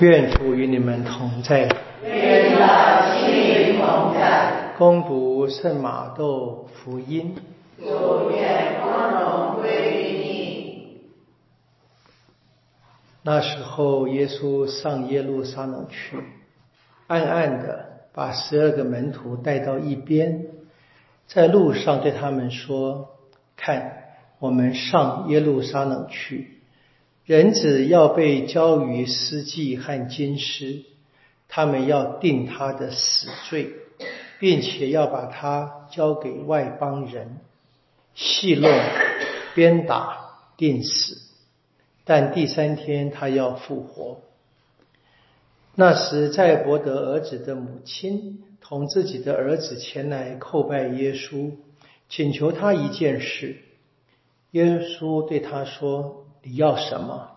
[0.00, 1.68] 愿主与你们同在。
[2.04, 4.72] 愿他心同在。
[4.78, 7.34] 攻读圣马窦福音。
[7.80, 11.00] 主愿光荣归于你。
[13.24, 16.16] 那时候，耶稣上耶路撒冷去，
[17.08, 20.46] 暗暗的把十二个门徒带到一边，
[21.26, 23.16] 在路上对他们说
[23.56, 24.04] ：“看，
[24.38, 26.54] 我们上耶路撒冷去。”
[27.28, 30.84] 人子要被交于司祭和经师，
[31.46, 33.70] 他们要定他的死罪，
[34.40, 37.36] 并且要把他交给外邦人
[38.14, 38.72] 戏弄、
[39.54, 41.18] 鞭打、定死。
[42.06, 44.22] 但第三天他要复活。
[45.74, 51.52] 那时，在伯德儿子的母亲同自己的儿子前来叩拜耶稣，
[52.08, 53.58] 请求他一件事。
[54.52, 56.24] 耶稣对他说。
[56.42, 57.30] 你要什么？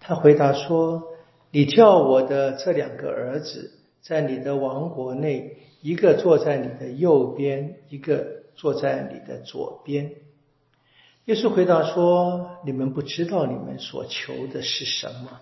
[0.00, 1.02] 他回答说
[1.50, 10.12] ：“你叫我的这两个儿子在你的王国内，一个坐在你的右边，一个坐在你的左边。”
[11.26, 15.40] 耶稣回答说：“你们不知道你们所求的是什么？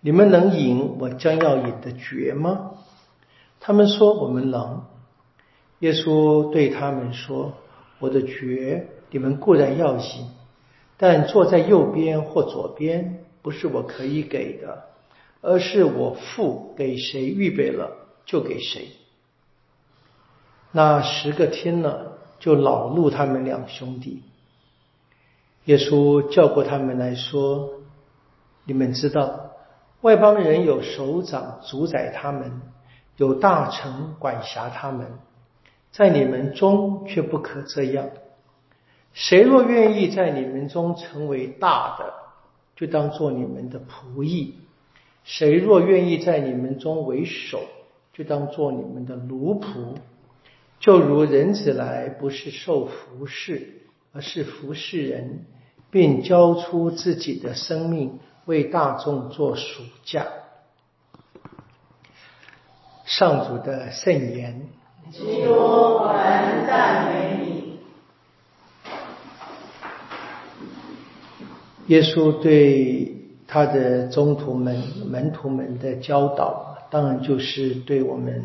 [0.00, 2.72] 你们能饮我将要饮的爵吗？”
[3.60, 4.84] 他们说：“我们能。”
[5.78, 7.54] 耶稣对他们说
[7.98, 10.26] ：“我的爵，你们固然要饮。”
[10.96, 14.84] 但坐在右边或左边，不是我可以给的，
[15.40, 17.90] 而是我父给谁预备了
[18.24, 18.88] 就给谁。
[20.70, 24.22] 那十个听了，就恼怒他们两兄弟。
[25.66, 27.70] 耶稣叫过他们来说
[28.64, 29.52] ：“你们知道，
[30.00, 32.62] 外邦人有首长主宰他们，
[33.16, 35.06] 有大臣管辖他们，
[35.90, 38.08] 在你们中却不可这样。”
[39.12, 42.14] 谁若愿意在你们中成为大的，
[42.76, 44.54] 就当做你们的仆役；
[45.24, 47.60] 谁若愿意在你们中为首，
[48.12, 49.96] 就当做你们的奴仆。
[50.80, 55.44] 就如人子来，不是受服侍，而是服侍人，
[55.90, 60.26] 并交出自己的生命为大众做赎价。
[63.04, 64.68] 上主的圣言。
[65.10, 67.61] 基督，我们赞美你。
[71.88, 73.12] 耶稣对
[73.48, 78.40] 他的宗徒们、门徒们的教导，当然就是对我们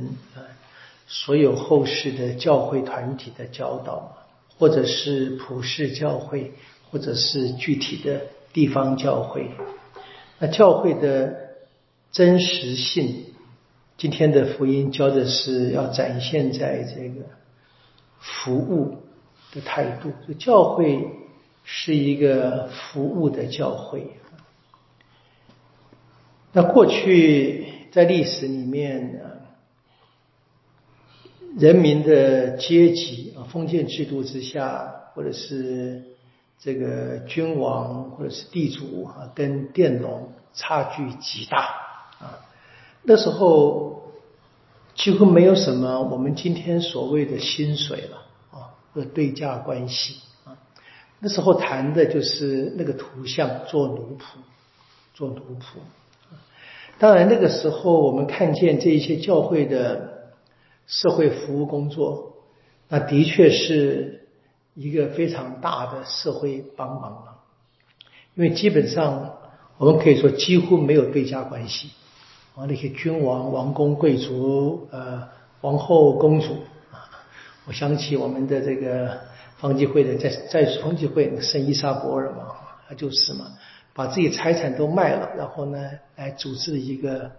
[1.08, 4.18] 所有后世的教会团体的教导，
[4.58, 6.52] 或者是普世教会，
[6.90, 8.22] 或者是具体的
[8.54, 9.52] 地方教会。
[10.40, 11.36] 那教会的
[12.12, 13.26] 真实性，
[13.98, 17.22] 今天的福音教的是要展现在这个
[18.20, 18.98] 服务
[19.54, 21.08] 的态度，就教会。
[21.70, 24.10] 是一个服务的教会。
[26.54, 29.22] 那过去在历史里面，
[31.58, 36.02] 人民的阶级啊，封建制度之下，或者是
[36.58, 41.66] 这个君王或者是地主啊，跟佃农差距极大
[42.20, 42.48] 啊。
[43.04, 44.14] 那时候
[44.96, 50.22] 几乎没有什么我们今天所谓的薪水了啊，和对价关系。
[51.20, 54.38] 那时候谈的就是那个图像做奴仆，
[55.16, 55.80] 做奴仆。
[57.00, 60.32] 当然那个时候我们看见这一些教会的
[60.86, 62.34] 社会服务工作，
[62.88, 64.28] 那的确是
[64.76, 67.40] 一个非常大的社会帮忙了。
[68.36, 69.38] 因为基本上
[69.80, 71.90] 我们可以说几乎没有对家关系
[72.56, 75.28] 啊，那些君王、王公、贵族、呃
[75.62, 76.54] 王后、公主
[76.92, 77.10] 啊，
[77.66, 79.20] 我想起我们的这个。
[79.60, 82.56] 方济会的在在方济会圣伊莎伯尔嘛，
[82.88, 83.58] 他就是嘛，
[83.96, 87.32] 把自己财产都卖了，然后呢来组织一个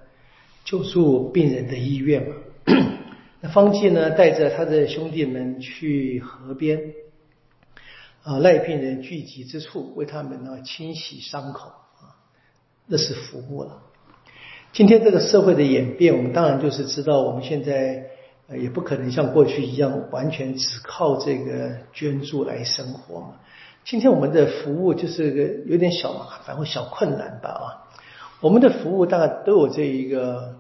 [0.65, 2.35] 救助病人的医院嘛。
[3.41, 6.93] 那方济呢带着他的兄弟们去河边，
[8.25, 12.19] 啊赖病人聚集之处为他们呢清洗伤口啊，
[12.89, 13.83] 那是服务了。
[14.73, 18.07] 今天这个社会的演变，我们当然就是知道我们现在。
[18.49, 23.35] 呃，也不可能像过去一样完全只靠这个捐助来生活嘛。
[23.85, 27.65] 今天我们的服务就是个有点小麻烦或小困难吧啊。
[28.41, 30.57] 我们的服务大概都有这一个，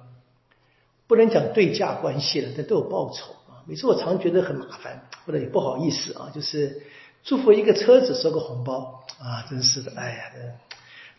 [1.06, 3.64] 不能讲对价关系了，但都有报酬啊。
[3.67, 6.82] 每次我常觉得很麻烦，或者也不好意思啊，就是
[7.23, 10.23] 祝福一个车子收个红包啊，真是的，哎呀，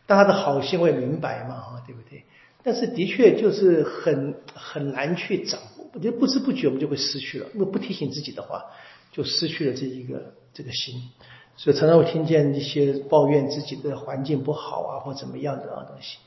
[0.06, 2.25] 大家的好心我也明白嘛啊，对不对？
[2.62, 5.69] 但是的确就是很很难去掌握。
[5.94, 8.65] 我觉得不知不觉我们就会失去了，如果不提醒自己的话，
[9.12, 11.09] 就失去了这一个这个心。
[11.57, 16.18] 所以常常会听见一些抱怨自己的环境不好啊，或怎么样的东西。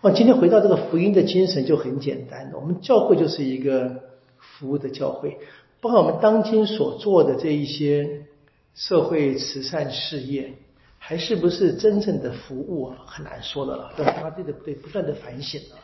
[0.00, 4.04] 那今天回到这个福音的精神就很简单，我们教会就是一个
[4.38, 5.38] 服务的教会，
[5.80, 8.26] 包括我们当今所做的这一些
[8.74, 10.52] 社会慈善事业，
[10.98, 12.98] 还是不是真正的服务啊？
[13.06, 15.82] 很难说的了，大家对的对不断的反省啊。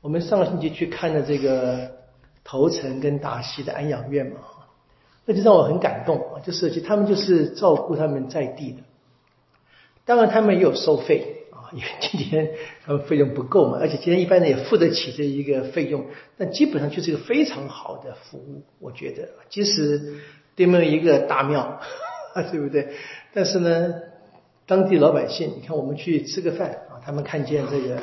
[0.00, 1.90] 我们上个星期去看了这个
[2.44, 4.38] 头城跟达西的安养院嘛，
[5.24, 8.78] 那就让我很感动啊，就是他们就是照顾他们在地的，
[10.04, 11.70] 当然他们也有收费啊。
[11.72, 12.50] 因为今天
[12.84, 16.06] 他们费用不够嘛，而且今天一般人也付得起这一个费用，
[16.36, 20.16] 但基本上就是一个非常好的服务，我觉得，即使
[20.56, 21.80] 对面一个大庙，
[22.50, 22.88] 对不对？
[23.32, 23.94] 但是呢，
[24.66, 28.00] 当地老百姓，你看我们去吃个饭啊，他们看见这个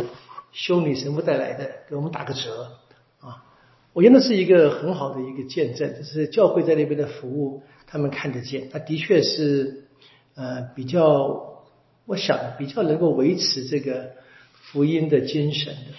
[0.53, 2.71] 修女神父带来的，给我们打个折，
[3.97, 9.85] 我觉得是一个很好的一个见证，就是教会在那边的服务，他们看得见，他的确是
[10.35, 11.65] 呃比较。
[12.05, 14.11] 我想比较能够维持这个
[14.53, 15.91] 福音的精神的，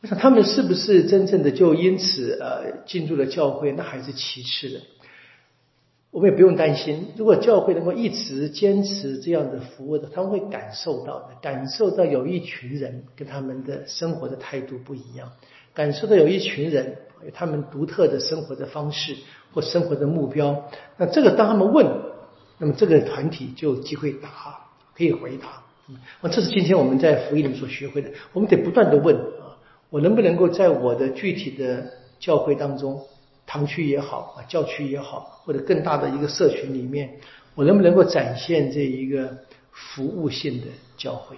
[0.00, 4.80] 我想他们是不是真正的就因此呃进入了教会，那还是其次的。
[6.12, 15.32] 我们也不用担心，如果教会能够一直坚持这样的服务的，他们会感受到的，感受到有一群人跟他们的生活的态度不一样，
[15.74, 19.16] 感受到有一群人有他们独特的生活的方式
[19.52, 20.70] 或生活的目标。
[20.96, 21.86] 那这个当他们问，
[22.58, 24.28] 那么这个团体就有机会答。
[24.92, 25.96] 可以回答，嗯，
[26.30, 28.10] 这是今天我们在福音里所学会的。
[28.34, 29.56] 我们得不断的问啊，
[29.88, 33.00] 我能不能够在我的具体的教会当中，
[33.46, 37.18] 堂区也好啊，教区也好，或者更大的一个社群里面，
[37.54, 39.38] 我能不能够展现这一个
[39.72, 40.66] 服务性的
[40.98, 41.36] 教会？